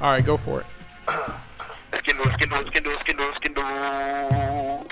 [0.00, 0.66] All right, go for it.
[1.90, 4.86] Skindle, skindle, skindle, skindle, skindle,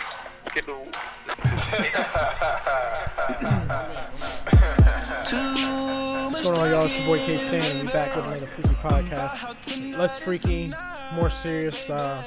[0.48, 0.86] skindle.
[6.25, 6.84] What's going on, y'all?
[6.84, 9.96] It's your boy K Stan, and we back with another freaky podcast.
[9.96, 10.72] Less freaky,
[11.14, 11.88] more serious.
[11.88, 12.25] Uh,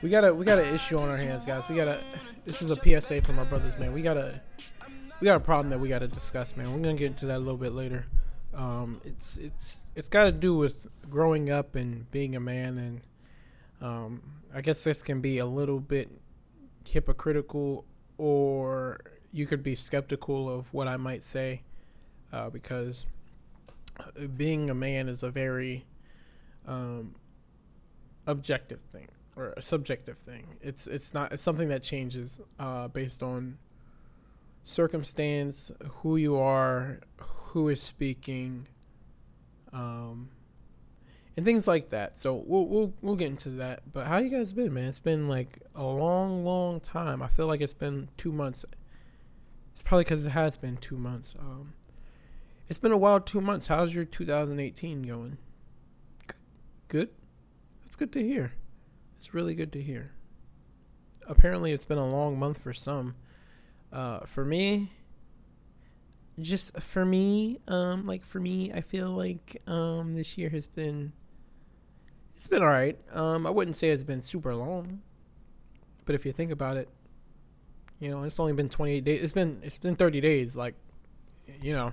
[0.00, 1.68] we got a we got an issue on our hands, guys.
[1.68, 1.98] We got a
[2.44, 3.92] this is a PSA from our brothers, man.
[3.92, 4.40] We got a
[5.20, 6.72] we got a problem that we got to discuss, man.
[6.72, 8.06] We're gonna get into that a little bit later.
[8.54, 13.00] Um, it's it's it's got to do with growing up and being a man, and
[13.80, 14.22] um,
[14.54, 16.08] I guess this can be a little bit
[16.84, 17.84] hypocritical,
[18.18, 19.00] or
[19.32, 21.62] you could be skeptical of what I might say,
[22.32, 23.06] uh, because
[24.36, 25.84] being a man is a very
[26.66, 27.14] um,
[28.26, 30.46] objective thing or a subjective thing.
[30.60, 33.58] It's it's not it's something that changes uh, based on
[34.64, 38.66] circumstance, who you are, who is speaking,
[39.72, 40.30] um,
[41.36, 42.18] and things like that.
[42.18, 43.92] So we'll we'll we'll get into that.
[43.92, 44.88] But how you guys been, man?
[44.88, 47.22] It's been like a long, long time.
[47.22, 48.64] I feel like it's been two months.
[49.72, 51.34] It's probably because it has been two months.
[51.38, 51.74] Um,
[52.68, 53.68] it's been a wild two months.
[53.68, 55.36] How's your 2018 going?
[56.88, 57.10] Good.
[57.82, 58.52] That's good to hear.
[59.18, 60.12] It's really good to hear.
[61.26, 63.16] Apparently, it's been a long month for some.
[63.94, 64.90] Uh, for me,
[66.40, 71.12] just for me, um, like for me, I feel like um, this year has been.
[72.34, 72.98] It's been alright.
[73.12, 75.00] Um, I wouldn't say it's been super long,
[76.04, 76.88] but if you think about it,
[78.00, 79.22] you know, it's only been 28 days.
[79.22, 80.56] It's been it's been 30 days.
[80.56, 80.74] Like,
[81.62, 81.92] you know,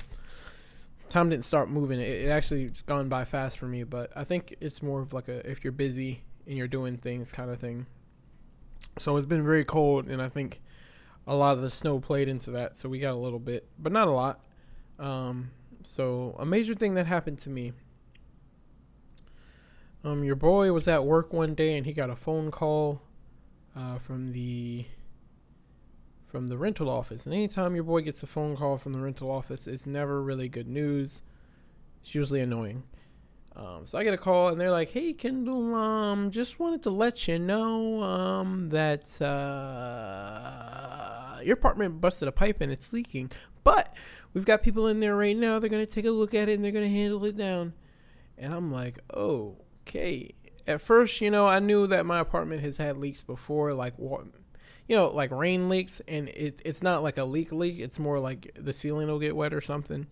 [1.08, 2.00] time didn't start moving.
[2.00, 3.84] It, it actually it's gone by fast for me.
[3.84, 7.32] But I think it's more of like a if you're busy and you're doing things
[7.32, 7.86] kind of thing.
[8.98, 10.60] So it's been very cold, and I think
[11.28, 12.78] a lot of the snow played into that.
[12.78, 14.42] So we got a little bit, but not a lot.
[15.00, 15.52] Um,
[15.84, 17.74] so a major thing that happened to me.
[20.04, 23.02] Um, your boy was at work one day and he got a phone call
[23.76, 24.86] uh, from the
[26.28, 27.26] from the rental office.
[27.26, 30.48] And anytime your boy gets a phone call from the rental office, it's never really
[30.48, 31.22] good news.
[32.02, 32.84] It's usually annoying.
[33.56, 36.90] Um, so I get a call and they're like, "Hey Kendall, um, just wanted to
[36.90, 40.91] let you know um, that uh,
[41.44, 43.32] your apartment busted a pipe and it's leaking,
[43.64, 43.96] but
[44.34, 45.60] we've got people in there right now.
[45.60, 47.74] They're gonna take a look at it and they're gonna handle it down."
[48.38, 49.58] And I'm like, "Oh,
[49.88, 50.34] okay."
[50.68, 54.26] At first, you know, I knew that my apartment has had leaks before, like what,
[54.88, 57.80] you know, like rain leaks, and it, it's not like a leak leak.
[57.80, 60.08] It's more like the ceiling will get wet or something.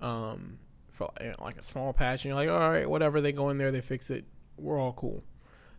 [0.00, 0.58] Um,
[0.90, 3.20] for like a small patch, and you're like, all right, whatever.
[3.20, 4.24] They go in there, they fix it.
[4.56, 5.22] We're all cool.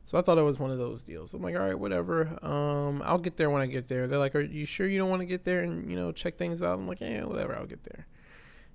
[0.07, 1.33] So I thought it was one of those deals.
[1.33, 2.39] I'm like, all right, whatever.
[2.41, 4.07] Um, I'll get there when I get there.
[4.07, 6.37] They're like, are you sure you don't want to get there and you know check
[6.37, 6.79] things out?
[6.79, 7.53] I'm like, yeah, whatever.
[7.53, 8.07] I'll get there.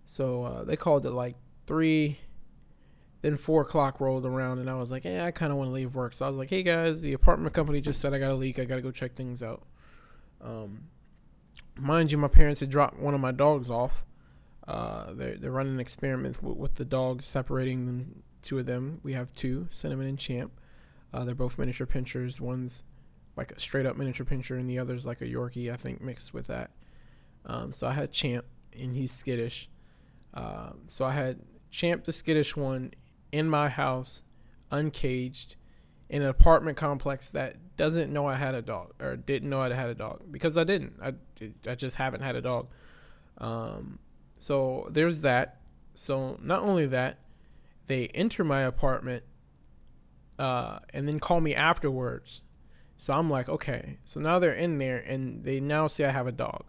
[0.05, 2.19] So uh, they called it like three.
[3.23, 5.73] Then four o'clock rolled around, and I was like, "Yeah, I kind of want to
[5.73, 8.31] leave work." So I was like, "Hey guys, the apartment company just said I got
[8.31, 8.59] a leak.
[8.59, 9.63] I got to go check things out."
[10.43, 10.89] Um,
[11.79, 14.05] mind you, my parents had dropped one of my dogs off.
[14.69, 18.23] Uh, they're they're running experiments w- with the dogs, separating them.
[18.43, 19.01] Two of them.
[19.03, 20.53] We have two, Cinnamon and Champ.
[21.13, 22.41] Uh, they're both miniature pinchers.
[22.41, 22.85] One's
[23.37, 26.35] like a straight up miniature pincher, and the other's like a Yorkie, I think, mixed
[26.35, 26.71] with that.
[27.47, 28.45] Um, so I had Champ,
[28.79, 29.69] and he's skittish.
[30.35, 31.41] Um, so I had
[31.71, 32.93] Champ, the skittish one,
[33.33, 34.23] in my house,
[34.71, 35.57] uncaged,
[36.09, 39.73] in an apartment complex that doesn't know I had a dog or didn't know I
[39.73, 40.95] had a dog because I didn't.
[41.03, 41.15] I,
[41.67, 42.69] I just haven't had a dog.
[43.39, 43.99] Um,
[44.39, 45.61] so there's that.
[45.95, 47.19] So not only that,
[47.87, 49.25] they enter my apartment
[50.39, 52.43] uh, and then call me afterwards.
[52.97, 53.99] So I'm like, okay.
[54.05, 56.65] So now they're in there and they now see I have a dog.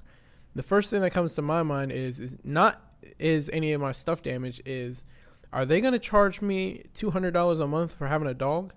[0.55, 2.81] The first thing that comes to my mind is is not
[3.19, 5.05] is any of my stuff damaged is
[5.51, 8.73] are they going to charge me $200 a month for having a dog?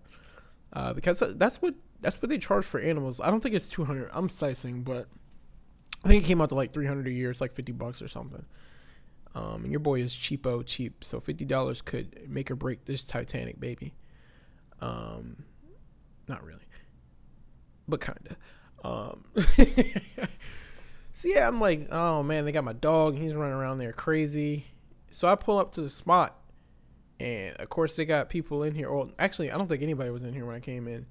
[0.73, 3.21] Uh, because that's what that's what they charge for animals.
[3.21, 4.11] I don't think it's 200.
[4.13, 5.09] I'm sizing, but
[6.05, 7.31] I think it came out to like 300 a year.
[7.31, 8.45] It's like 50 bucks or something.
[9.35, 13.59] Um, and your boy is cheapo cheap, so $50 could make or break this Titanic
[13.59, 13.95] baby.
[14.81, 15.45] Um,
[16.29, 16.65] not really,
[17.89, 18.37] but kinda.
[18.85, 19.25] Um,
[21.13, 23.17] so yeah, I'm like, oh man, they got my dog.
[23.17, 24.65] He's running around there crazy.
[25.11, 26.39] So I pull up to the spot,
[27.19, 28.93] and of course they got people in here.
[28.93, 31.07] Well, actually, I don't think anybody was in here when I came in.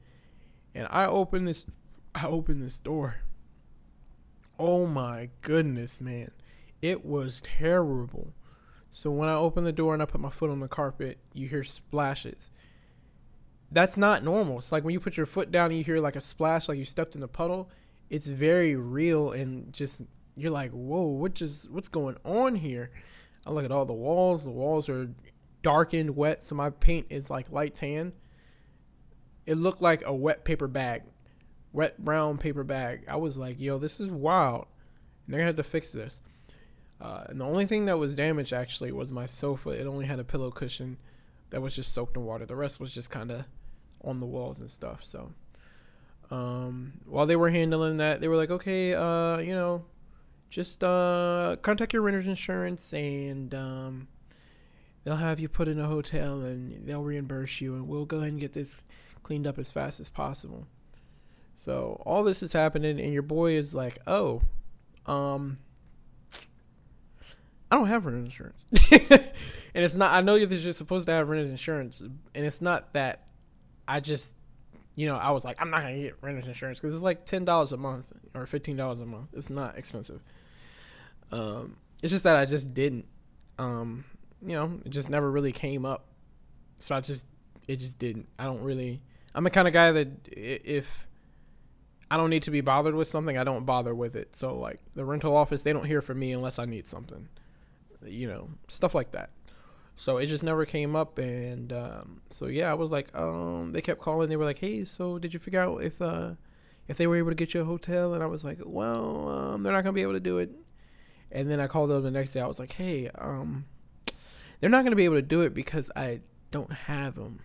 [0.76, 1.66] And I open this,
[2.14, 3.16] I open this door.
[4.60, 6.32] Oh my goodness, man,
[6.82, 8.34] it was terrible.
[8.90, 11.48] So when I open the door and I put my foot on the carpet, you
[11.48, 12.52] hear splashes
[13.72, 14.60] that's not normal.
[14.60, 16.78] It's like when you put your foot down and you hear like a splash, like
[16.78, 17.70] you stepped in a puddle.
[18.10, 20.04] It's very real and just
[20.36, 22.92] you're like, whoa, what just what's going on here?
[23.46, 24.44] I look at all the walls.
[24.44, 25.10] The walls are
[25.62, 28.14] darkened wet, so my paint is like light tan.
[29.46, 31.04] It looked like a wet paper bag,
[31.72, 33.06] wet brown paper bag.
[33.08, 34.68] I was like, yo, this is wild.
[35.26, 36.20] And they're gonna have to fix this.
[37.02, 39.72] Uh, and the only thing that was damaged actually was my sofa.
[39.72, 40.98] It only had a pillow cushion
[41.56, 42.46] that was just soaked in water.
[42.46, 43.46] The rest was just kind of
[44.04, 45.06] on the walls and stuff.
[45.06, 45.32] So
[46.30, 49.86] um, while they were handling that, they were like, okay, uh, you know,
[50.50, 54.10] just uh, contact your renter's insurance and um,
[55.06, 58.34] they'll have you put in a hotel and they'll reimburse you and we'll go ahead
[58.34, 58.84] and get this
[59.24, 60.68] cleaned up as fast as possible.
[61.54, 64.42] So all this is happening and your boy is like, oh,
[65.06, 65.60] um,
[67.72, 68.66] I don't have renter's insurance.
[69.74, 73.26] and it's not, I know you're supposed to have renter's insurance and it's not that
[73.88, 74.34] I just,
[74.96, 77.26] you know, I was like, I'm not going to get renter's insurance because it's like
[77.26, 79.30] $10 a month or $15 a month.
[79.34, 80.24] It's not expensive.
[81.32, 83.06] Um, it's just that I just didn't.
[83.58, 84.06] Um,
[84.42, 86.06] you know, it just never really came up.
[86.78, 87.26] So I just,
[87.68, 88.28] it just didn't.
[88.38, 89.02] I don't really.
[89.34, 91.08] I'm the kind of guy that if
[92.10, 94.36] I don't need to be bothered with something, I don't bother with it.
[94.36, 97.28] So like the rental office, they don't hear from me unless I need something.
[98.06, 99.30] You know, stuff like that.
[99.98, 103.82] So it just never came up, and um, so yeah, I was like, um, they
[103.82, 104.28] kept calling.
[104.30, 106.34] They were like, hey, so did you figure out if uh,
[106.88, 108.14] if they were able to get you a hotel?
[108.14, 110.52] And I was like, well, um, they're not gonna be able to do it.
[111.32, 112.42] And then I called them the next day.
[112.42, 113.66] I was like, hey, um,
[114.60, 116.22] they're not going to be able to do it because I
[116.52, 117.40] don't have them.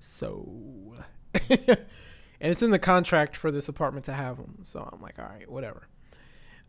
[0.00, 0.94] So,
[1.50, 1.78] and
[2.40, 4.58] it's in the contract for this apartment to have them.
[4.64, 5.88] So I'm like, all right, whatever.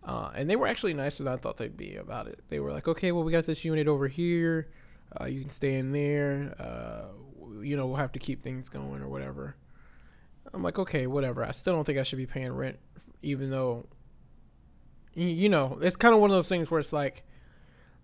[0.04, 2.40] Uh, and they were actually nicer than I thought they'd be about it.
[2.48, 4.69] They were like, okay, well, we got this unit over here.
[5.19, 6.56] Uh, you can stay in there.
[6.60, 9.56] Uh, you know, we'll have to keep things going or whatever.
[10.54, 11.44] I'm like, okay, whatever.
[11.44, 12.80] I still don't think I should be paying rent,
[13.22, 13.86] even though
[15.16, 17.24] you know, it's kind of one of those things where it's like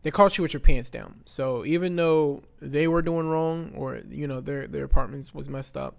[0.02, 1.22] they caught you with your pants down.
[1.26, 5.78] So even though they were doing wrong or you know their their apartments was messed
[5.78, 5.98] up,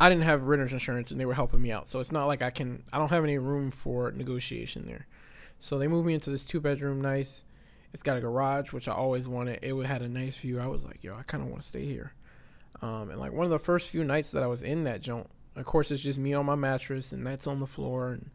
[0.00, 1.88] I didn't have renter's insurance and they were helping me out.
[1.88, 5.06] So it's not like I can I don't have any room for negotiation there.
[5.60, 7.44] So they moved me into this two bedroom, nice.
[7.92, 9.60] It's got a garage, which I always wanted.
[9.62, 10.60] It had a nice view.
[10.60, 12.12] I was like, yo, I kind of want to stay here.
[12.80, 15.28] Um, and like one of the first few nights that I was in that joint,
[15.56, 18.30] of course, it's just me on my mattress and that's on the floor and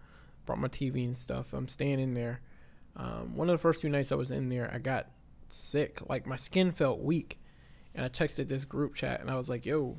[0.46, 1.54] brought my TV and stuff.
[1.54, 2.42] I'm staying in there.
[2.98, 5.08] Um, one of the first few nights I was in there, I got
[5.50, 6.00] sick.
[6.10, 7.40] Like my skin felt weak,
[7.96, 9.98] and I texted this group chat and I was like, "Yo,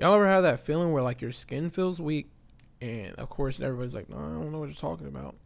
[0.00, 2.30] y'all ever have that feeling where like your skin feels weak?"
[2.80, 5.36] And of course, everybody's like, "No, I don't know what you're talking about."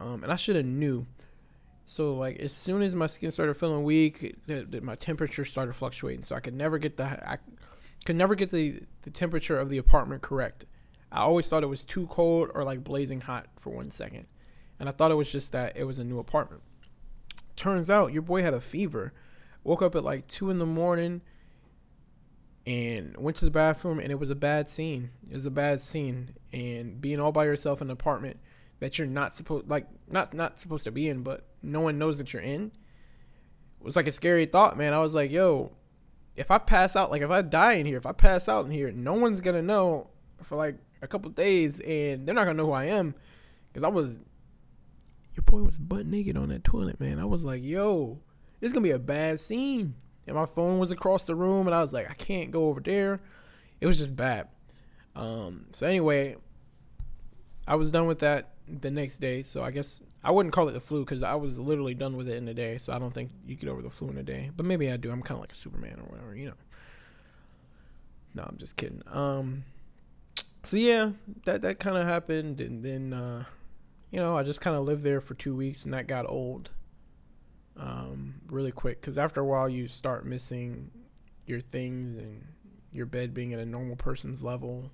[0.00, 1.06] Um, and I should have knew.
[1.84, 5.72] So like as soon as my skin started feeling weak, the, the, my temperature started
[5.72, 6.22] fluctuating.
[6.22, 7.38] So I could never get the I
[8.04, 10.66] could never get the the temperature of the apartment correct.
[11.10, 14.26] I always thought it was too cold or like blazing hot for one second.
[14.78, 16.62] And I thought it was just that it was a new apartment.
[17.56, 19.14] Turns out your boy had a fever.
[19.64, 21.22] Woke up at like two in the morning
[22.68, 25.08] and went to the bathroom and it was a bad scene.
[25.30, 26.34] It was a bad scene.
[26.52, 28.38] And being all by yourself in an apartment
[28.80, 32.18] that you're not supposed like not not supposed to be in, but no one knows
[32.18, 32.70] that you're in.
[33.80, 34.92] Was like a scary thought, man.
[34.92, 35.72] I was like, yo,
[36.36, 38.70] if I pass out, like if I die in here, if I pass out in
[38.70, 40.10] here, no one's gonna know
[40.42, 43.14] for like a couple days, and they're not gonna know who I am
[43.68, 44.20] because I was.
[45.34, 47.18] Your boy was butt naked on that toilet, man.
[47.18, 48.18] I was like, yo,
[48.60, 49.94] this is gonna be a bad scene.
[50.28, 52.80] And my phone was across the room, and I was like, I can't go over
[52.80, 53.20] there.
[53.80, 54.48] It was just bad.
[55.16, 56.36] Um, so anyway,
[57.66, 59.42] I was done with that the next day.
[59.42, 62.28] So I guess I wouldn't call it the flu because I was literally done with
[62.28, 62.78] it in a day.
[62.78, 64.50] So I don't think you get over the flu in a day.
[64.56, 65.10] But maybe I do.
[65.10, 66.54] I'm kind of like a Superman or whatever, you know.
[68.34, 69.02] No, I'm just kidding.
[69.10, 69.64] Um,
[70.62, 71.12] so yeah,
[71.44, 73.44] that that kind of happened, and then uh,
[74.10, 76.70] you know I just kind of lived there for two weeks, and that got old
[77.78, 80.90] um, really quick because after a while you start missing
[81.46, 82.44] your things and
[82.92, 84.90] your bed being at a normal person's level,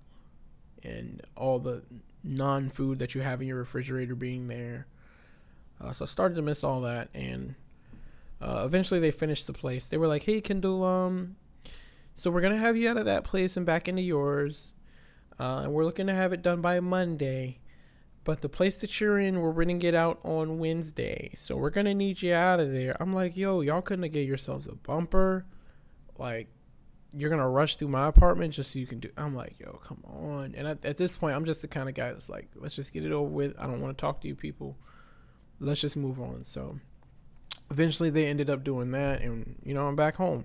[0.83, 1.83] and all the
[2.23, 4.87] non-food that you have in your refrigerator being there.
[5.81, 7.55] Uh, so I started to miss all that, and
[8.41, 9.89] uh, eventually they finished the place.
[9.89, 11.37] They were like, "Hey, Kendall, um,
[12.15, 14.73] so we're gonna have you out of that place and back into yours."
[15.39, 17.59] Uh, and we're looking to have it done by Monday.
[18.25, 21.31] But the place that you're in, we're renting it out on Wednesday.
[21.35, 22.97] So we're going to need you out of there.
[23.01, 25.45] I'm like, yo, y'all couldn't get yourselves a bumper.
[26.19, 26.49] Like,
[27.13, 29.11] you're going to rush through my apartment just so you can do.
[29.17, 30.55] I'm like, yo, come on.
[30.57, 32.93] And at, at this point, I'm just the kind of guy that's like, let's just
[32.93, 33.55] get it over with.
[33.59, 34.77] I don't want to talk to you people.
[35.61, 36.45] Let's just move on.
[36.45, 36.79] So
[37.71, 39.21] eventually they ended up doing that.
[39.21, 40.45] And, you know, I'm back home.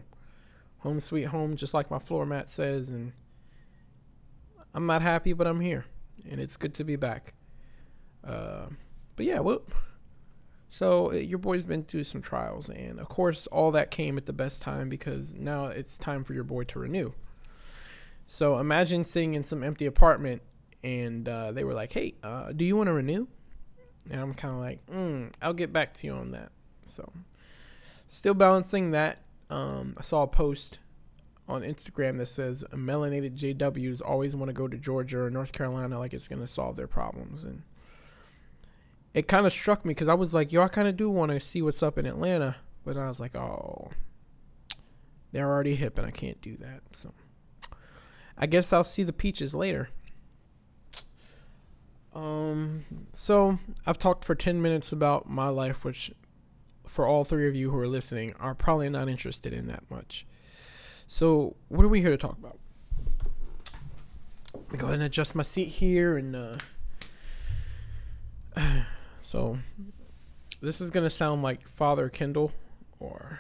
[0.80, 2.90] Home sweet home, just like my floor mat says.
[2.90, 3.14] And,
[4.74, 5.86] I'm not happy, but I'm here,
[6.30, 7.34] and it's good to be back.
[8.24, 8.68] Uh,
[9.16, 9.40] but yeah,
[10.70, 14.26] So uh, your boy's been through some trials, and of course, all that came at
[14.26, 17.12] the best time because now it's time for your boy to renew.
[18.28, 20.42] So imagine sitting in some empty apartment,
[20.84, 23.28] and uh, they were like, "Hey, uh, do you want to renew?"
[24.10, 26.52] And I'm kind of like, mm, "I'll get back to you on that."
[26.86, 27.12] So,
[28.08, 29.20] still balancing that.
[29.50, 30.78] Um, I saw a post
[31.48, 35.98] on Instagram that says melanated JWs always want to go to Georgia or North Carolina
[35.98, 37.44] like it's going to solve their problems.
[37.44, 37.64] And
[39.14, 41.32] it kind of struck me because I was like, yo, I kind of do want
[41.32, 42.56] to see what's up in Atlanta.
[42.86, 43.92] But I was like, oh,
[45.32, 46.82] they're already hip and I can't do that.
[46.94, 47.14] So
[48.38, 49.90] I guess I'll see the peaches later.
[52.14, 56.12] Um, so I've talked for 10 minutes about my life, which
[56.86, 60.26] for all three of you who are listening are probably not interested in that much.
[61.06, 62.60] So, what are we here to talk about?
[64.78, 66.18] Go ahead and adjust my seat here.
[66.18, 66.58] And uh,
[69.30, 69.60] so,
[70.60, 72.52] this is to sound like Father Kendall
[73.00, 73.40] or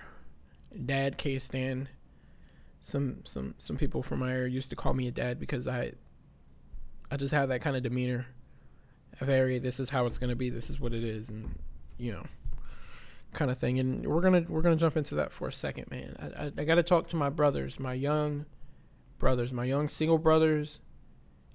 [0.86, 1.90] Dad K Stan.
[2.82, 5.94] Some some some people from my area used to call me a dad because I
[7.10, 8.28] I just have that kind of demeanor.
[9.20, 10.52] Very this is how it's to be.
[10.52, 11.58] This is what it is, and
[11.98, 12.28] you know
[13.34, 13.80] kind of thing.
[13.80, 16.16] And we're gonna we're gonna jump into that for a second, man.
[16.20, 18.46] I I, I got to talk to my brothers, my young
[19.18, 20.82] brothers, my young single brothers,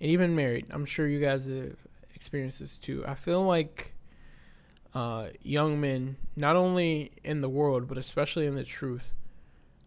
[0.00, 0.66] and even married.
[0.70, 1.76] I'm sure you guys have
[2.16, 3.04] experienced this too.
[3.06, 3.93] I feel like
[4.94, 9.14] uh, young men, not only in the world but especially in the truth,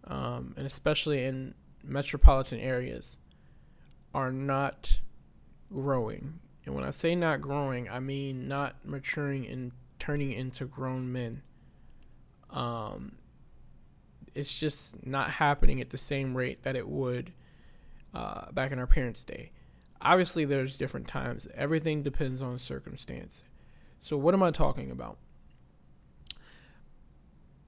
[0.05, 3.17] um, and especially in metropolitan areas,
[4.13, 4.99] are not
[5.71, 6.39] growing.
[6.65, 11.41] And when I say not growing, I mean not maturing and turning into grown men.
[12.49, 13.13] Um,
[14.35, 17.31] it's just not happening at the same rate that it would
[18.13, 19.51] uh, back in our parents' day.
[20.01, 21.47] Obviously, there's different times.
[21.55, 23.43] Everything depends on circumstance.
[23.99, 25.17] So, what am I talking about?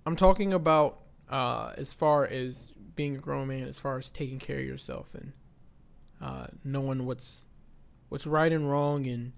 [0.05, 4.39] I'm talking about uh, as far as being a grown man, as far as taking
[4.39, 5.33] care of yourself and
[6.21, 7.45] uh, knowing what's
[8.09, 9.33] what's right and wrong, and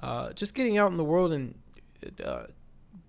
[0.00, 1.54] uh, just getting out in the world and
[2.24, 2.44] uh,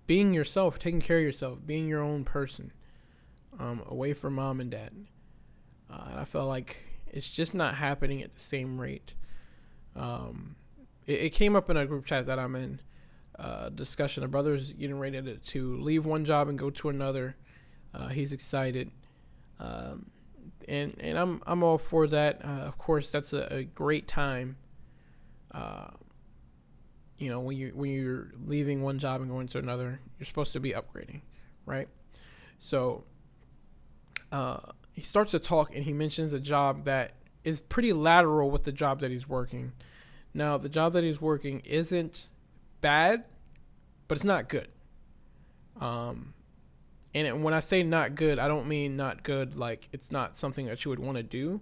[0.06, 2.72] being yourself, taking care of yourself, being your own person,
[3.58, 4.92] um, away from mom and dad.
[5.90, 9.14] Uh, and I felt like it's just not happening at the same rate.
[9.96, 10.56] Um,
[11.06, 12.80] it, it, came up in a group chat that I'm in.
[13.40, 14.22] Uh, discussion.
[14.22, 17.36] A brother's getting ready to, to, leave one job and go to another.
[17.94, 18.90] Uh, he's excited,
[19.58, 20.10] um,
[20.68, 22.44] and and I'm I'm all for that.
[22.44, 24.56] Uh, of course, that's a, a great time
[25.52, 25.88] uh,
[27.18, 30.52] you know when you when you're leaving one job and going to another you're supposed
[30.52, 31.20] to be upgrading
[31.66, 31.88] right
[32.58, 33.04] so
[34.94, 37.12] he starts to talk and he mentions a job that
[37.44, 39.72] is pretty lateral with the job that he's working
[40.32, 42.28] now the job that he's working isn't
[42.80, 43.26] bad
[44.08, 44.68] but it's not good
[45.80, 46.34] um
[47.14, 50.36] and it, when i say not good i don't mean not good like it's not
[50.36, 51.60] something that you would want to do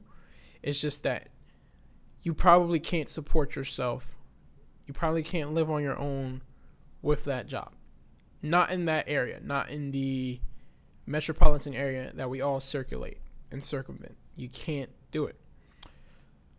[0.62, 1.28] it's just that
[2.22, 4.14] you probably can't support yourself
[4.88, 6.40] you probably can't live on your own
[7.02, 7.72] with that job.
[8.42, 10.40] Not in that area, not in the
[11.06, 13.18] metropolitan area that we all circulate
[13.50, 14.16] and circumvent.
[14.34, 15.36] You can't do it.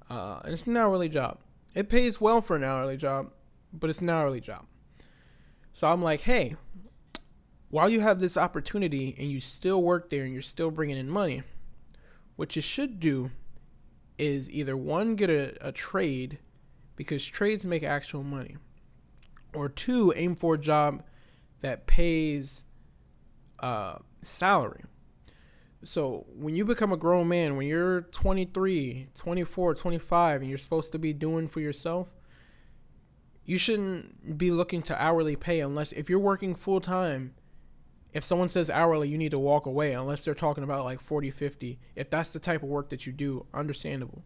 [0.09, 1.39] Uh, and it's an hourly job.
[1.73, 3.31] It pays well for an hourly job,
[3.73, 4.65] but it's an hourly job.
[5.73, 6.55] So I'm like, hey,
[7.69, 11.09] while you have this opportunity and you still work there and you're still bringing in
[11.09, 11.43] money,
[12.35, 13.31] what you should do
[14.17, 16.39] is either one, get a, a trade
[16.95, 18.57] because trades make actual money.
[19.53, 21.03] Or two, aim for a job
[21.61, 22.65] that pays
[23.59, 24.83] uh, salary.
[25.83, 30.91] So when you become a grown man, when you're 23, 24, 25, and you're supposed
[30.91, 32.09] to be doing for yourself,
[33.49, 37.33] you shouldn't be looking to hourly pay unless if you're working full time.
[38.13, 41.31] If someone says hourly, you need to walk away unless they're talking about like 40,
[41.31, 41.79] 50.
[41.95, 44.23] If that's the type of work that you do, understandable.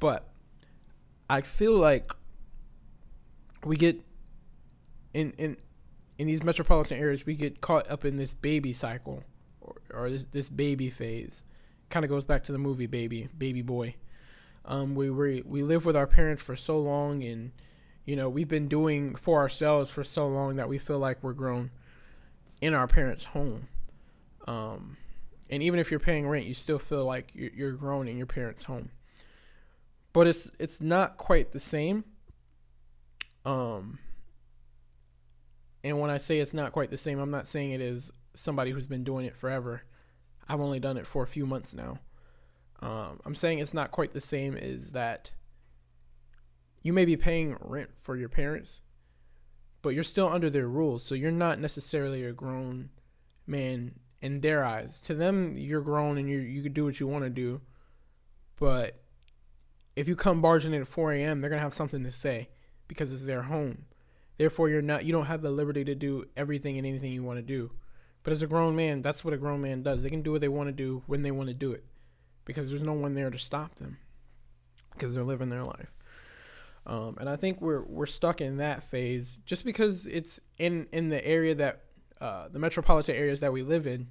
[0.00, 0.28] But
[1.30, 2.10] I feel like
[3.64, 4.00] we get
[5.12, 5.56] in in
[6.18, 9.22] in these metropolitan areas we get caught up in this baby cycle
[9.60, 11.44] or, or this this baby phase.
[11.88, 13.94] Kind of goes back to the movie Baby, Baby Boy.
[14.64, 17.52] Um, we we we live with our parents for so long, and
[18.04, 21.32] you know we've been doing for ourselves for so long that we feel like we're
[21.32, 21.70] grown
[22.60, 23.68] in our parents' home.
[24.46, 24.96] Um,
[25.50, 28.64] and even if you're paying rent, you still feel like you're, grown in your parents'
[28.64, 28.90] home
[30.14, 32.04] but it's it's not quite the same.
[33.44, 33.98] Um,
[35.82, 38.70] and when I say it's not quite the same, I'm not saying it is somebody
[38.70, 39.82] who's been doing it forever.
[40.48, 41.98] I've only done it for a few months now.
[42.80, 45.32] Um, I'm saying it's not quite the same as that
[46.84, 48.82] you may be paying rent for your parents,
[49.82, 51.02] but you're still under their rules.
[51.02, 52.90] So you're not necessarily a grown
[53.46, 55.00] man in their eyes.
[55.00, 57.62] To them, you're grown and you you can do what you want to do.
[58.56, 59.02] But
[59.96, 62.50] if you come barging in at 4 a.m., they're gonna have something to say
[62.86, 63.86] because it's their home.
[64.36, 67.38] Therefore, you're not you don't have the liberty to do everything and anything you want
[67.38, 67.70] to do.
[68.22, 70.02] But as a grown man, that's what a grown man does.
[70.02, 71.84] They can do what they want to do when they want to do it
[72.44, 73.96] because there's no one there to stop them
[74.92, 75.92] because they're living their life.
[76.86, 81.08] Um, and I think we're we're stuck in that phase just because it's in in
[81.08, 81.80] the area that
[82.20, 84.08] uh, the metropolitan areas that we live in,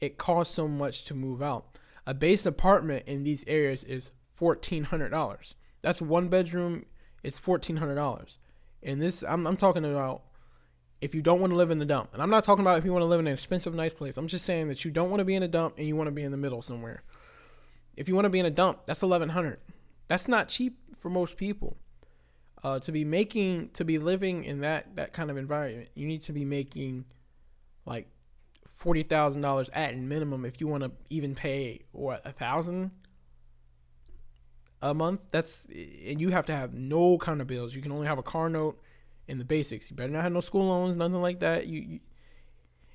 [0.00, 1.78] it costs so much to move out.
[2.06, 5.54] A base apartment in these areas is fourteen hundred dollars.
[5.80, 6.84] That's one bedroom.
[7.22, 8.38] It's fourteen hundred dollars.
[8.82, 10.22] And this, I'm, I'm talking about
[11.00, 12.10] if you don't want to live in the dump.
[12.12, 14.16] And I'm not talking about if you want to live in an expensive, nice place.
[14.16, 16.08] I'm just saying that you don't want to be in a dump and you want
[16.08, 17.02] to be in the middle somewhere.
[17.96, 19.58] If you want to be in a dump, that's eleven hundred.
[20.08, 21.76] That's not cheap for most people.
[22.62, 26.22] Uh, to be making, to be living in that that kind of environment, you need
[26.22, 27.04] to be making
[27.86, 28.08] like
[28.68, 32.90] forty thousand dollars at minimum if you want to even pay what a thousand
[34.82, 35.20] a month.
[35.32, 37.74] That's and you have to have no kind of bills.
[37.74, 38.80] You can only have a car note
[39.28, 39.90] and the basics.
[39.90, 41.66] You better not have no school loans, nothing like that.
[41.66, 42.00] You, you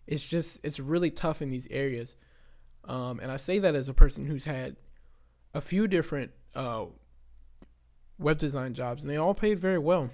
[0.08, 2.16] it's just it's really tough in these areas.
[2.84, 4.76] Um, and I say that as a person who's had
[5.54, 6.86] a few different uh,
[8.18, 10.10] web design jobs, and they all paid very well.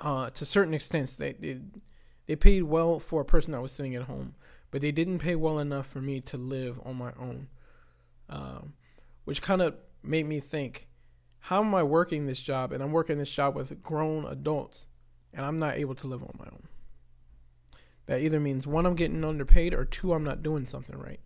[0.00, 1.58] Uh, to certain extents, they, they
[2.26, 4.34] they paid well for a person that was sitting at home,
[4.70, 7.48] but they didn't pay well enough for me to live on my own.
[8.28, 8.74] Um,
[9.24, 10.88] which kind of made me think,
[11.40, 12.72] how am I working this job?
[12.72, 14.86] And I'm working this job with grown adults,
[15.32, 16.68] and I'm not able to live on my own.
[18.06, 21.20] That either means one, I'm getting underpaid, or two, I'm not doing something right.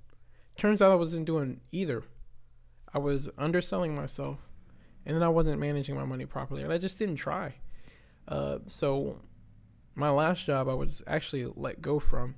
[0.56, 2.02] Turns out I wasn't doing either.
[2.92, 4.45] I was underselling myself,
[5.06, 7.54] and then I wasn't managing my money properly, and I just didn't try.
[8.26, 9.20] Uh, so,
[9.94, 12.34] my last job, I was actually let go from.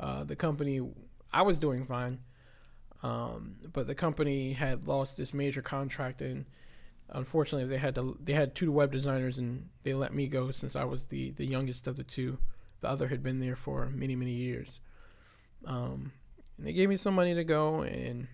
[0.00, 0.80] Uh, the company,
[1.32, 2.20] I was doing fine,
[3.02, 6.46] um, but the company had lost this major contract, and
[7.10, 10.74] unfortunately, they had to they had two web designers, and they let me go since
[10.74, 12.38] I was the the youngest of the two.
[12.80, 14.80] The other had been there for many many years.
[15.64, 16.12] Um,
[16.56, 18.28] and they gave me some money to go, and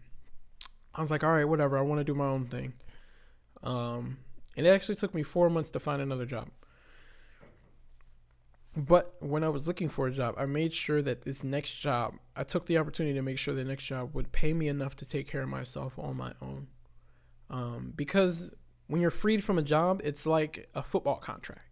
[0.94, 1.76] I was like, all right, whatever.
[1.76, 2.74] I want to do my own thing.
[3.64, 4.18] Um,
[4.56, 6.48] and it actually took me four months to find another job.
[8.76, 12.14] But when I was looking for a job, I made sure that this next job,
[12.36, 15.06] I took the opportunity to make sure the next job would pay me enough to
[15.06, 16.66] take care of myself on my own.
[17.50, 18.52] Um, because
[18.88, 21.68] when you're freed from a job, it's like a football contract.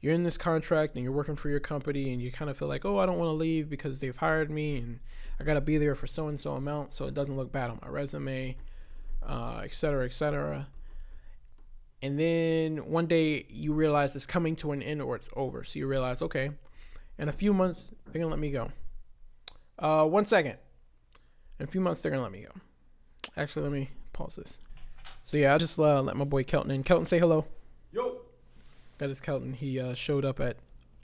[0.00, 2.68] You're in this contract and you're working for your company, and you kind of feel
[2.68, 5.00] like, oh, I don't want to leave because they've hired me and
[5.38, 7.70] I got to be there for so and so amount so it doesn't look bad
[7.70, 8.56] on my resume,
[9.26, 10.68] uh, et cetera, et cetera
[12.02, 15.64] and then one day you realize it's coming to an end or it's over.
[15.64, 16.50] So you realize, okay,
[17.18, 18.70] in a few months they're gonna let me go.
[19.78, 20.56] Uh, one second.
[21.58, 22.60] In a few months they're gonna let me go.
[23.36, 24.58] Actually, let me pause this.
[25.24, 26.82] So yeah, I just uh, let my boy Kelton in.
[26.82, 27.44] Kelton, say hello.
[27.92, 28.18] Yo.
[28.98, 29.52] That is Kelton.
[29.52, 30.56] He uh, showed up at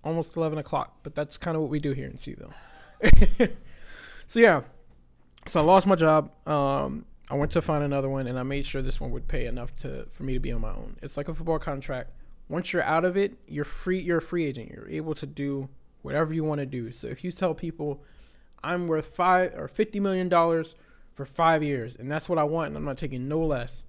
[0.05, 2.53] almost eleven o'clock, but that's kind of what we do here in C-ville.
[4.27, 4.63] so yeah,
[5.47, 6.31] so I lost my job.
[6.47, 9.47] Um, I went to find another one, and I made sure this one would pay
[9.47, 10.97] enough to for me to be on my own.
[11.03, 12.11] It's like a football contract.
[12.49, 14.01] Once you're out of it, you're free.
[14.01, 14.71] You're a free agent.
[14.71, 15.69] You're able to do
[16.03, 16.91] whatever you want to do.
[16.91, 18.03] So if you tell people,
[18.63, 20.75] I'm worth five or fifty million dollars
[21.15, 23.85] for five years, and that's what I want, and I'm not taking no less,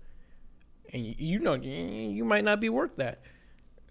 [0.92, 3.22] and you, know you might not be worth that.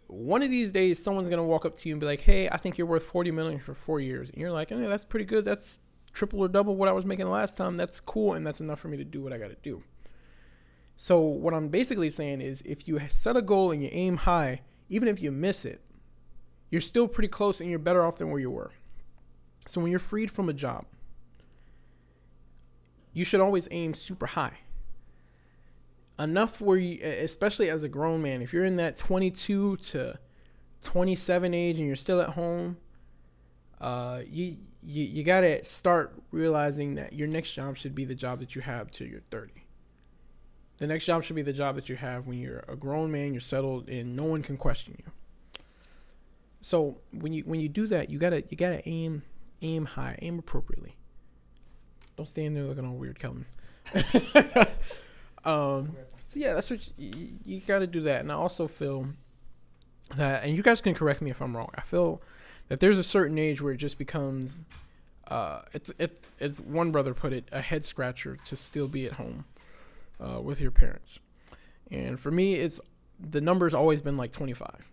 [0.06, 2.58] One of these days, someone's gonna walk up to you and be like, "Hey, I
[2.58, 5.44] think you're worth forty million for four years," and you're like, "Hey, that's pretty good.
[5.44, 5.78] That's
[6.12, 8.88] triple or double what I was making last time, that's cool and that's enough for
[8.88, 9.82] me to do what I got to do.
[10.96, 14.60] So, what I'm basically saying is if you set a goal and you aim high,
[14.88, 15.80] even if you miss it,
[16.70, 18.70] you're still pretty close and you're better off than where you were.
[19.66, 20.84] So, when you're freed from a job,
[23.12, 24.58] you should always aim super high.
[26.18, 30.18] Enough where you, especially as a grown man, if you're in that 22 to
[30.82, 32.76] 27 age and you're still at home,
[33.80, 38.14] uh, you you, you got to start realizing that your next job should be the
[38.14, 39.52] job that you have till you're 30.
[40.78, 43.32] The next job should be the job that you have when you're a grown man,
[43.32, 45.12] you're settled, and no one can question you.
[46.60, 49.22] So when you when you do that, you gotta you gotta aim
[49.62, 50.96] aim high, aim appropriately.
[52.16, 53.46] Don't stand there looking all weird, Kelton.
[55.44, 55.96] um,
[56.28, 58.20] so yeah, that's what you, you got to do that.
[58.20, 59.08] And I also feel
[60.16, 61.70] that, and you guys can correct me if I'm wrong.
[61.74, 62.22] I feel
[62.72, 64.62] that there's a certain age where it just becomes
[65.28, 66.18] uh, it's it
[66.66, 69.44] one brother put it a head scratcher to still be at home
[70.18, 71.20] uh, with your parents
[71.90, 72.80] and for me it's
[73.20, 74.88] the number's always been like 25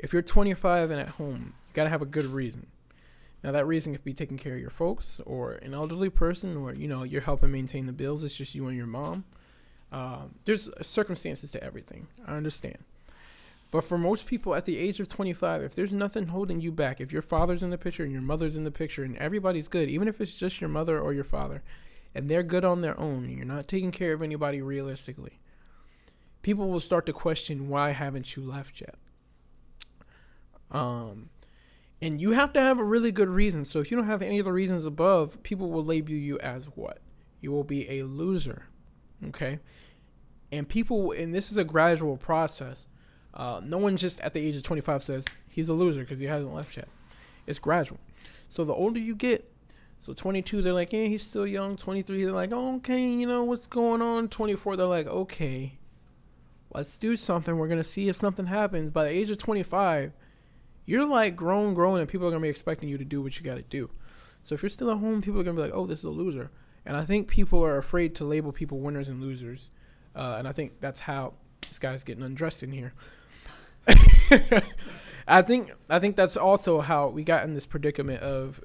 [0.00, 2.66] if you're 25 and at home You got to have a good reason.
[3.44, 6.74] Now that reason could be taking care of your folks or an elderly person, or
[6.74, 8.24] you know you're helping maintain the bills.
[8.24, 9.24] It's just you and your mom.
[9.92, 12.08] Um, there's circumstances to everything.
[12.26, 12.78] I understand.
[13.70, 17.00] But for most people at the age of 25, if there's nothing holding you back,
[17.00, 19.88] if your father's in the picture and your mother's in the picture and everybody's good,
[19.88, 21.62] even if it's just your mother or your father,
[22.14, 25.38] and they're good on their own, and you're not taking care of anybody realistically,
[26.42, 28.96] people will start to question why haven't you left yet?
[30.72, 31.30] Um,
[32.02, 33.64] and you have to have a really good reason.
[33.64, 36.66] So if you don't have any of the reasons above, people will label you as
[36.66, 36.98] what?
[37.40, 38.66] You will be a loser.
[39.28, 39.58] Okay?
[40.50, 42.88] And people, and this is a gradual process.
[43.32, 46.26] Uh, no one just at the age of 25 says he's a loser because he
[46.26, 46.88] hasn't left yet.
[47.46, 47.98] It's gradual.
[48.48, 49.50] So the older you get,
[49.98, 51.76] so 22, they're like, yeah, he's still young.
[51.76, 54.28] 23, they're like, okay, you know, what's going on?
[54.28, 55.78] 24, they're like, okay,
[56.74, 57.56] let's do something.
[57.56, 58.90] We're going to see if something happens.
[58.90, 60.12] By the age of 25,
[60.90, 63.44] you're like grown, grown, and people are gonna be expecting you to do what you
[63.44, 63.88] got to do.
[64.42, 66.10] So if you're still at home, people are gonna be like, "Oh, this is a
[66.10, 66.50] loser,"
[66.84, 69.70] and I think people are afraid to label people winners and losers,
[70.16, 71.34] uh, and I think that's how
[71.68, 72.92] this guy's getting undressed in here.
[75.26, 78.60] I think I think that's also how we got in this predicament of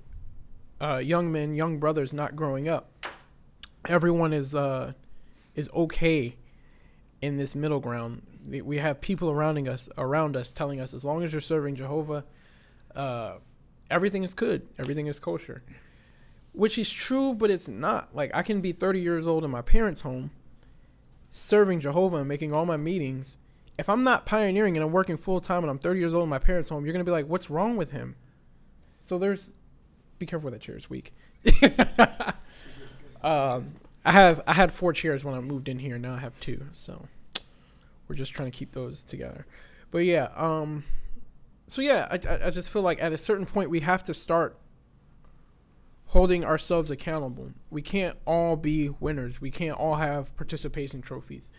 [0.82, 3.08] uh, young men, young brothers not growing up.
[3.88, 4.94] Everyone is uh,
[5.56, 6.36] is okay
[7.22, 8.22] in this middle ground.
[8.64, 12.26] We have people around us around us telling us as long as you're serving Jehovah,
[12.96, 13.36] uh,
[13.90, 15.64] everything is good, everything is kosher,
[16.54, 18.16] which is true, but it's not.
[18.16, 20.32] Like I can be 30 years old in my parents' home,
[21.32, 23.38] serving Jehovah and making all my meetings.
[23.78, 26.30] If I'm not pioneering and I'm working full time and I'm 30 years old in
[26.30, 28.16] my parents' home, you're gonna be like, "What's wrong with him?"
[29.02, 29.54] So there's,
[30.18, 30.76] be careful with that chair.
[30.76, 31.14] It's weak.
[33.22, 33.74] um,
[34.06, 35.98] I have I had four chairs when I moved in here.
[35.98, 36.66] Now I have two.
[36.72, 37.08] So
[38.08, 39.46] we're just trying to keep those together.
[39.92, 40.84] But yeah, um,
[41.68, 44.14] so yeah, I, I, I just feel like at a certain point we have to
[44.14, 44.58] start
[46.08, 47.52] holding ourselves accountable.
[47.70, 49.42] We can't all be winners.
[49.42, 51.52] We can't all have participation trophies.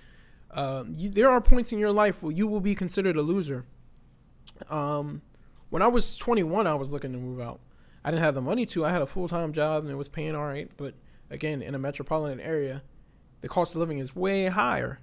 [0.51, 3.65] Um, you, there are points in your life where you will be considered a loser.
[4.71, 5.23] Um,
[5.71, 7.61] when I was 21, I was looking to move out.
[8.05, 8.85] I didn't have the money to.
[8.85, 10.95] I had a full time job and it was paying all right, but
[11.31, 12.83] again, in a metropolitan area,
[13.41, 15.01] the cost of living is way higher.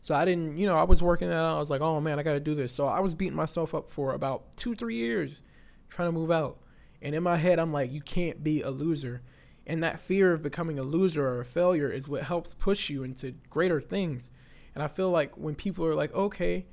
[0.00, 1.56] So I didn't, you know, I was working that out.
[1.56, 2.72] I was like, oh man, I got to do this.
[2.72, 5.42] So I was beating myself up for about two, three years
[5.88, 6.58] trying to move out.
[7.02, 9.22] And in my head, I'm like, you can't be a loser.
[9.66, 13.02] And that fear of becoming a loser or a failure is what helps push you
[13.02, 14.30] into greater things.
[14.78, 16.66] And I feel like when people are like, okay,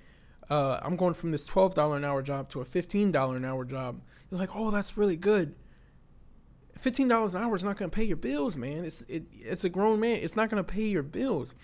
[0.47, 3.99] uh, I'm going from this $12 an hour job to a $15 an hour job,
[4.29, 5.55] they're like, oh, that's really good
[6.77, 8.85] fifteen dollars an hour is not going to pay your bills, man.
[8.85, 10.19] It's it, it's a grown man.
[10.21, 11.55] It's not going to pay your bills.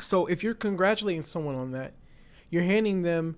[0.00, 1.94] So if you're congratulating someone on that,
[2.48, 3.36] you're handing them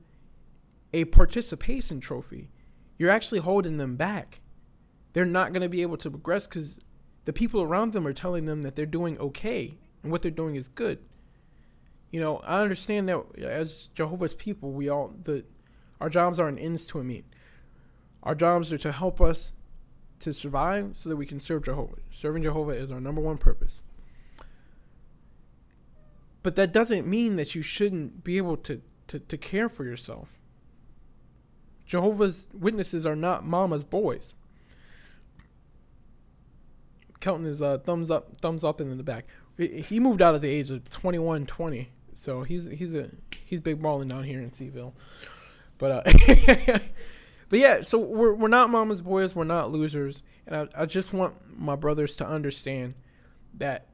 [0.92, 2.50] a participation trophy.
[2.98, 4.40] You're actually holding them back.
[5.14, 6.78] They're not going to be able to progress because
[7.24, 10.54] the people around them are telling them that they're doing okay and what they're doing
[10.54, 10.98] is good.
[12.14, 15.44] You know, I understand that as Jehovah's people, we all the
[16.00, 17.24] our jobs are an ends to a mean.
[18.22, 19.52] Our jobs are to help us
[20.20, 21.96] to survive so that we can serve Jehovah.
[22.12, 23.82] Serving Jehovah is our number one purpose.
[26.44, 30.38] But that doesn't mean that you shouldn't be able to, to, to care for yourself.
[31.84, 34.36] Jehovah's Witnesses are not mama's boys.
[37.18, 39.26] Kelton is uh, thumbs up, thumbs up in the back.
[39.58, 41.90] He moved out at the age of 21, 20.
[42.14, 43.10] So he's he's a
[43.44, 44.94] he's big balling down here in C-ville.
[45.78, 46.78] But uh
[47.48, 51.12] But yeah, so we're we're not mama's boys, we're not losers, and I, I just
[51.12, 52.94] want my brothers to understand
[53.58, 53.86] that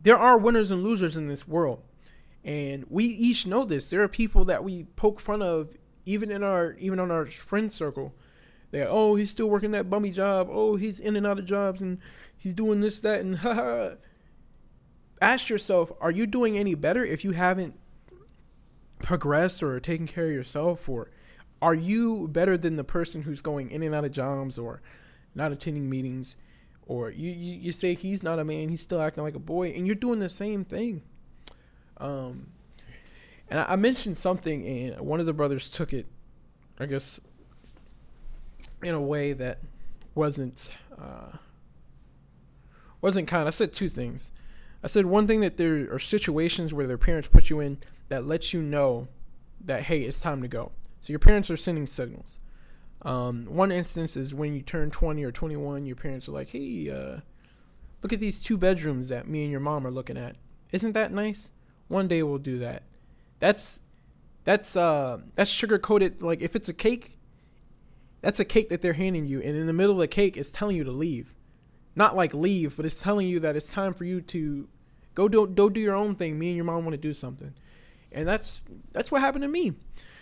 [0.00, 1.82] there are winners and losers in this world,
[2.44, 3.90] and we each know this.
[3.90, 7.70] There are people that we poke fun of, even in our even on our friend
[7.70, 8.14] circle.
[8.70, 10.48] That oh he's still working that bummy job.
[10.50, 11.98] Oh he's in and out of jobs and
[12.36, 13.96] he's doing this that and haha.
[15.20, 17.74] Ask yourself, are you doing any better if you haven't
[19.00, 20.88] progressed or taken care of yourself?
[20.88, 21.10] Or
[21.60, 24.80] are you better than the person who's going in and out of jobs or
[25.34, 26.36] not attending meetings?
[26.86, 29.68] Or you, you, you say he's not a man he's still acting like a boy
[29.68, 31.02] and you're doing the same thing.
[31.98, 32.48] Um
[33.50, 36.06] and I, I mentioned something and one of the brothers took it
[36.78, 37.18] i guess
[38.82, 39.58] in a way that
[40.14, 41.36] wasn't uh
[43.00, 43.46] wasn't kind.
[43.46, 44.32] I said two things
[44.82, 48.26] i said one thing that there are situations where their parents put you in that
[48.26, 49.08] lets you know
[49.60, 52.40] that hey it's time to go so your parents are sending signals.
[53.02, 56.90] Um, one instance is when you turn 20 or 21, your parents are like, hey,
[56.90, 57.20] uh,
[58.02, 60.36] look at these two bedrooms that me and your mom are looking at.
[60.72, 61.52] Isn't that nice?
[61.86, 62.82] One day we'll do that.
[63.38, 63.80] That's
[64.44, 67.18] that's uh that's sugar coated like if it's a cake
[68.20, 70.50] That's a cake that they're handing you, and in the middle of the cake, it's
[70.50, 71.34] telling you to leave.
[71.98, 74.68] Not like leave, but it's telling you that it's time for you to
[75.16, 76.38] go do go do your own thing.
[76.38, 77.52] Me and your mom want to do something,
[78.12, 79.72] and that's that's what happened to me.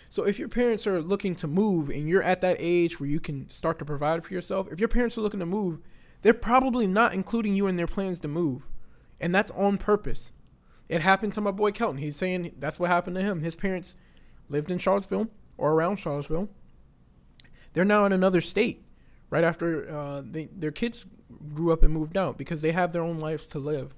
[0.09, 3.19] So if your parents are looking to move and you're at that age where you
[3.19, 5.77] can start to provide for yourself, if your parents are looking to move,
[6.23, 8.67] they're probably not including you in their plans to move.
[9.21, 10.31] And that's on purpose.
[10.89, 11.99] It happened to my boy Kelton.
[11.99, 13.41] He's saying that's what happened to him.
[13.41, 13.93] His parents
[14.49, 15.27] lived in Charlottesville
[15.59, 16.49] or around Charlottesville.
[17.73, 18.83] They're now in another state
[19.29, 21.05] right after uh, they, their kids
[21.53, 23.93] grew up and moved out because they have their own lives to live.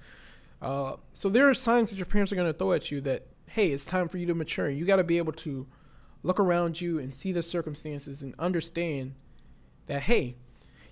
[0.62, 3.28] Uh, so there are signs that your parents are going to throw at you that,
[3.48, 4.70] hey, it's time for you to mature.
[4.70, 5.68] You got to be able to
[6.24, 9.16] look around you and see the circumstances and understand
[9.86, 10.36] that, hey,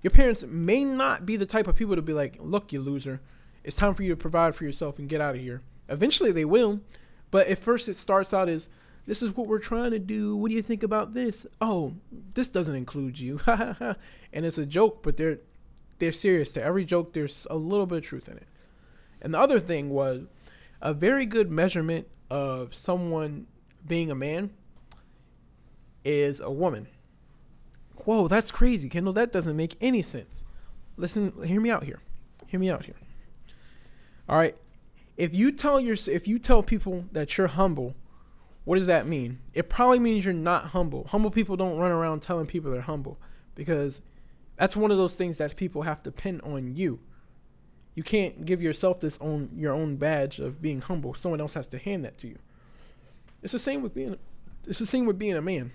[0.01, 3.19] your parents may not be the type of people to be like, look, you loser,
[3.63, 5.61] it's time for you to provide for yourself and get out of here.
[5.89, 6.79] Eventually they will,
[7.29, 8.69] but at first it starts out as,
[9.07, 10.35] this is what we're trying to do.
[10.35, 11.47] What do you think about this?
[11.61, 11.93] Oh,
[12.33, 13.39] this doesn't include you.
[13.47, 13.95] and
[14.45, 15.39] it's a joke, but they're
[15.97, 16.51] they're serious.
[16.51, 18.47] To every joke, there's a little bit of truth in it.
[19.21, 20.25] And the other thing was
[20.81, 23.47] a very good measurement of someone
[23.87, 24.51] being a man
[26.03, 26.87] is a woman.
[28.03, 29.13] Whoa, that's crazy, Kendall.
[29.13, 30.43] That doesn't make any sense.
[30.97, 32.01] Listen, hear me out here.
[32.47, 32.95] Hear me out here.
[34.27, 34.55] All right.
[35.15, 37.95] If you tell your if you tell people that you're humble,
[38.67, 39.39] what does that mean?
[39.53, 41.07] It probably means you're not humble.
[41.07, 43.17] Humble people don't run around telling people they're humble
[43.55, 44.01] because
[44.57, 46.99] that's one of those things that people have to pin on you.
[47.95, 51.13] You can't give yourself this own your own badge of being humble.
[51.13, 52.39] Someone else has to hand that to you.
[53.41, 54.17] It's the same with being
[54.67, 55.71] it's the same with being a man.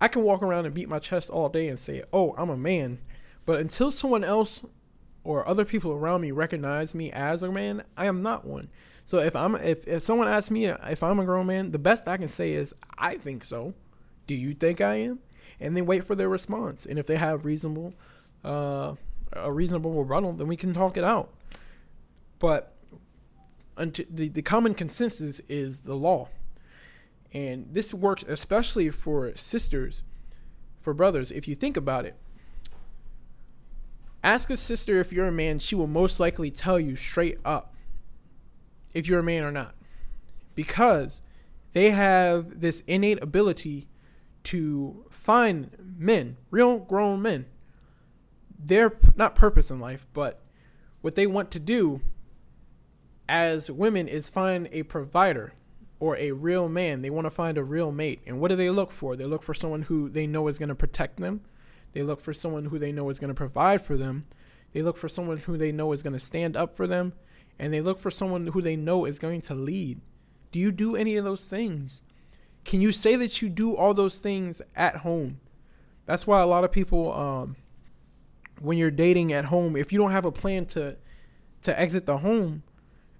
[0.00, 2.56] I can walk around and beat my chest all day and say, "Oh, I'm a
[2.56, 3.00] man."
[3.44, 4.62] But until someone else
[5.24, 8.68] or other people around me recognize me as a man, I am not one.
[9.04, 12.06] So if I'm if, if someone asks me if I'm a grown man, the best
[12.06, 13.74] I can say is I think so.
[14.26, 15.18] Do you think I am?
[15.60, 16.86] And then wait for their response.
[16.86, 17.94] And if they have reasonable
[18.44, 18.94] uh,
[19.32, 21.30] a reasonable rebuttal, then we can talk it out.
[22.38, 22.74] But
[23.76, 26.28] until the, the common consensus is the law.
[27.32, 30.02] And this works especially for sisters,
[30.80, 31.32] for brothers.
[31.32, 32.16] If you think about it,
[34.24, 37.74] ask a sister if you're a man, she will most likely tell you straight up
[38.94, 39.74] if you're a man or not.
[40.54, 41.20] Because
[41.72, 43.86] they have this innate ability
[44.44, 47.46] to find men, real grown men.
[48.58, 50.40] Their not purpose in life, but
[51.02, 52.00] what they want to do
[53.28, 55.52] as women is find a provider
[56.00, 57.02] or a real man.
[57.02, 58.22] They want to find a real mate.
[58.26, 59.16] And what do they look for?
[59.16, 61.42] They look for someone who they know is going to protect them.
[61.94, 64.26] They look for someone who they know is going to provide for them.
[64.72, 67.14] They look for someone who they know is going to stand up for them.
[67.58, 70.00] And they look for someone who they know is going to lead.
[70.50, 72.00] Do you do any of those things?
[72.64, 75.40] Can you say that you do all those things at home?
[76.06, 77.56] That's why a lot of people, um,
[78.60, 80.96] when you're dating at home, if you don't have a plan to
[81.62, 82.62] to exit the home,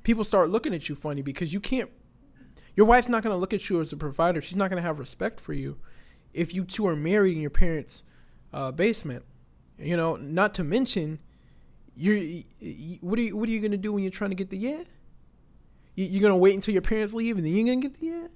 [0.02, 1.90] people start looking at you funny because you can't
[2.76, 4.40] your wife's not going to look at you as a provider.
[4.40, 5.78] She's not going to have respect for you
[6.32, 8.04] if you two are married and your parents'
[8.54, 9.24] uh, basement.
[9.78, 11.18] You know, not to mention,
[11.96, 12.42] you're
[13.00, 14.84] what are you what are you to do when you're trying to get the yeah?
[15.96, 18.26] You're to wait until your parents leave and then you're to get the yeah.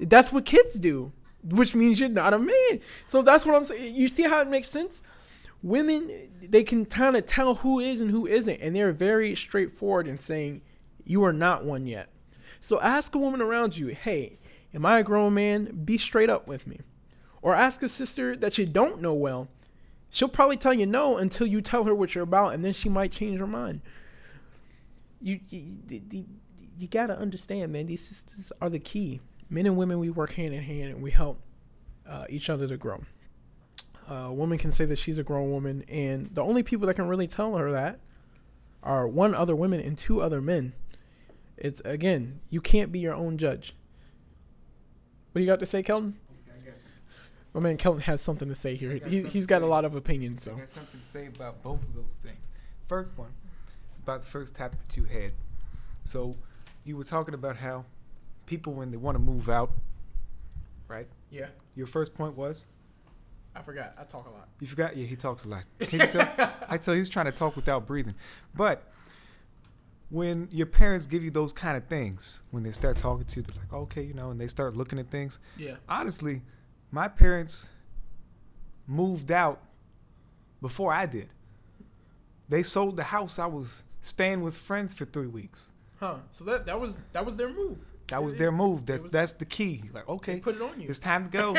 [0.00, 1.12] That's what kids do,
[1.44, 2.80] which means you're not a man.
[3.06, 3.94] So that's what I'm saying.
[3.94, 5.02] You see how it makes sense?
[5.62, 6.10] Women,
[6.42, 10.18] they can kind of tell who is and who isn't, and they're very straightforward in
[10.18, 10.62] saying,
[11.04, 12.10] You are not one yet.
[12.60, 14.38] So ask a woman around you, hey,
[14.74, 15.82] am I a grown man?
[15.84, 16.80] Be straight up with me.
[17.42, 19.48] Or ask a sister that you don't know well.
[20.10, 22.88] She'll probably tell you no until you tell her what you're about, and then she
[22.88, 23.80] might change her mind.
[25.20, 25.78] You, you,
[26.10, 26.24] you,
[26.78, 27.86] you gotta understand, man.
[27.86, 29.20] These sisters are the key.
[29.48, 31.40] Men and women, we work hand in hand, and we help
[32.08, 33.02] uh, each other to grow.
[34.08, 36.94] Uh, a woman can say that she's a grown woman, and the only people that
[36.94, 37.98] can really tell her that
[38.82, 40.72] are one other woman and two other men.
[41.56, 43.74] It's again, you can't be your own judge.
[45.32, 46.16] What do you got to say, Kelton?
[47.56, 49.00] My man Kelton has something to say here.
[49.08, 50.42] He, he's got a lot of opinions.
[50.42, 52.52] So I got something to say about both of those things.
[52.86, 53.30] First one,
[54.02, 55.32] about the first topic that you had.
[56.04, 56.34] So
[56.84, 57.86] you were talking about how
[58.44, 59.70] people when they want to move out,
[60.86, 61.06] right?
[61.30, 61.46] Yeah.
[61.74, 62.66] Your first point was
[63.54, 63.94] I forgot.
[63.98, 64.48] I talk a lot.
[64.60, 64.94] you forgot.
[64.94, 65.64] Yeah, he talks a lot.
[65.80, 66.52] Tell?
[66.68, 68.16] I tell you, he's trying to talk without breathing.
[68.54, 68.86] But
[70.10, 73.46] when your parents give you those kind of things, when they start talking to you,
[73.46, 75.40] they're like, okay, you know, and they start looking at things.
[75.56, 75.76] Yeah.
[75.88, 76.42] Honestly,
[76.90, 77.68] my parents
[78.86, 79.60] moved out
[80.60, 81.28] before I did.
[82.48, 85.72] They sold the house I was staying with friends for three weeks.
[85.98, 86.16] Huh.
[86.30, 87.78] So that that was that was their move.
[88.08, 88.86] That was their move.
[88.86, 89.82] That's was- that's the key.
[89.92, 90.88] Like, okay, put it on you.
[90.88, 91.56] it's time to go.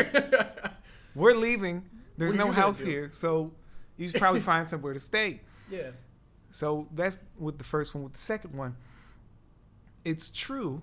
[1.15, 1.83] we're leaving.
[2.17, 3.51] There's no house here, so
[3.97, 5.41] you should probably find somewhere to stay.
[5.69, 5.89] Yeah.
[6.49, 8.05] So that's with the first one.
[8.05, 8.77] With the second one,
[10.05, 10.81] it's true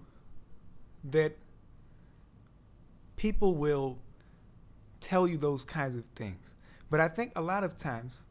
[1.05, 1.39] that
[3.17, 3.97] people will
[5.05, 6.55] tell you those kinds of things.
[6.91, 8.25] But I think a lot of times,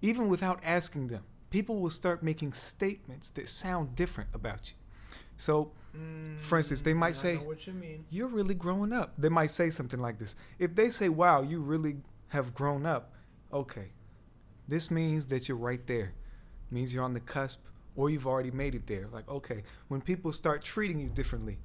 [0.00, 4.76] even without asking them, people will start making statements that sound different about you.
[5.36, 5.72] So,
[6.38, 9.12] For instance, they might Mm, I say- you you're really growing up.
[9.18, 10.34] They might say something like this.
[10.58, 11.96] If they say, wow, you really
[12.28, 13.12] have grown up,
[13.52, 13.92] okay,
[14.66, 16.14] this means that you're right there.
[16.70, 19.06] means you're on the cusp or you've already made it there.
[19.08, 21.58] Like, okay, when people start treating you differently,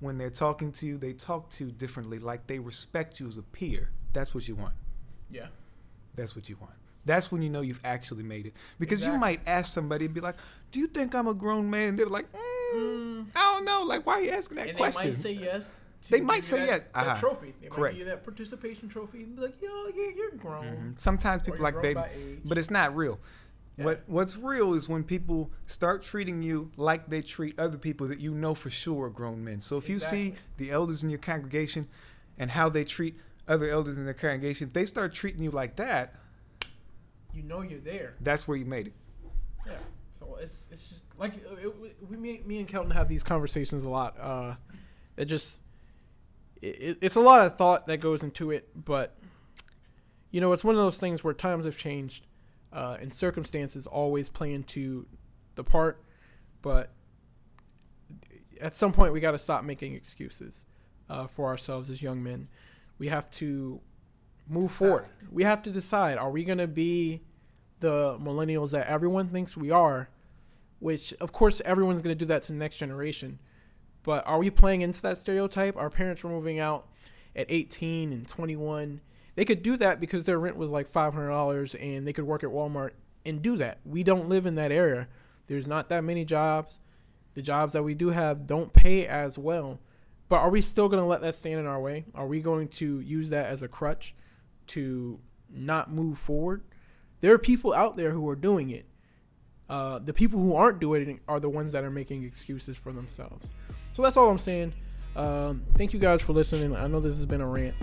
[0.00, 3.38] when they're talking to you, they talk to you differently, like they respect you as
[3.38, 3.88] a peer.
[4.12, 4.74] That's what you want.
[5.30, 5.46] Yeah.
[6.16, 6.72] That's what you want.
[7.04, 8.54] That's when you know you've actually made it.
[8.78, 10.36] Because you might ask somebody and be like,
[10.70, 11.96] Do you think I'm a grown man?
[11.96, 12.40] They're like, mm,
[12.74, 13.26] Mm.
[13.34, 13.82] I don't know.
[13.82, 15.02] Like, why are you asking that and question?
[15.02, 15.84] they might say yes.
[16.08, 16.80] They might say that, yes.
[16.94, 17.16] That Uh-huh.
[17.20, 17.54] trophy.
[17.60, 17.94] They Correct.
[17.94, 20.64] might give you that participation trophy and be like, yo, yeah, you're grown.
[20.94, 20.98] Mhm.
[21.00, 22.00] Sometimes people like baby,
[22.44, 23.18] but it's not real.
[23.76, 23.84] Yeah.
[23.86, 28.20] What What's real is when people start treating you like they treat other people that
[28.20, 29.60] you know for sure are grown men.
[29.60, 31.88] So if you see the elders in your congregation
[32.38, 33.18] and how they treat
[33.50, 36.14] other elders in the congregation, if they start treating you like that,
[37.34, 38.14] You know you're there.
[38.20, 38.94] that's where you made it.
[39.66, 39.72] Yeah.
[40.12, 43.82] So it's it's just like it, it- we me, me and Kelton have these conversations
[43.82, 44.16] a lot.
[44.20, 44.54] Uh,
[45.16, 45.60] it just
[46.62, 49.16] it, it's a lot of thought that goes into it, but
[50.30, 52.26] you know it's one of those things where times have changed,
[52.72, 55.06] uh, and circumstances always play into
[55.56, 56.02] the part,
[56.62, 56.92] but
[58.60, 60.64] at some point we got to stop making excuses
[61.08, 62.46] uh, for ourselves as young men.
[63.00, 63.80] We have to
[64.46, 65.06] move forward.
[65.32, 67.22] We have to decide: Are we going to be
[67.80, 70.10] the millennials that everyone thinks we are?
[70.80, 73.38] Which, of course, everyone's going to do that to the next generation.
[74.02, 75.76] But are we playing into that stereotype?
[75.76, 76.88] Our parents were moving out
[77.34, 79.00] at 18 and 21.
[79.34, 82.50] They could do that because their rent was like $500 and they could work at
[82.50, 82.90] Walmart
[83.24, 83.78] and do that.
[83.84, 85.08] We don't live in that area.
[85.46, 86.80] There's not that many jobs.
[87.34, 89.80] The jobs that we do have don't pay as well.
[90.30, 92.04] But are we still going to let that stand in our way?
[92.14, 94.14] Are we going to use that as a crutch
[94.68, 95.18] to
[95.52, 96.62] not move forward?
[97.20, 98.86] There are people out there who are doing it.
[99.68, 102.92] Uh, the people who aren't doing it are the ones that are making excuses for
[102.92, 103.50] themselves.
[103.92, 104.72] So that's all I'm saying.
[105.16, 106.76] Um, thank you guys for listening.
[106.76, 107.74] I know this has been a rant.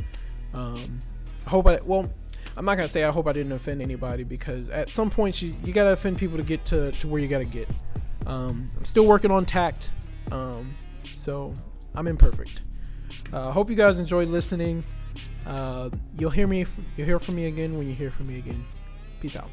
[0.54, 1.00] Um,
[1.46, 2.10] I hope I well,
[2.56, 5.54] I'm not gonna say I hope I didn't offend anybody because at some point you
[5.66, 7.70] you gotta offend people to get to, to where you gotta get.
[8.26, 9.92] Um, I'm still working on tact,
[10.32, 11.54] um, so
[11.98, 12.64] I'm imperfect.
[13.34, 14.86] Uh, hope you guys enjoyed listening.
[15.48, 16.64] Uh, you'll hear me.
[16.96, 18.64] You'll hear from me again when you hear from me again.
[19.20, 19.50] Peace out.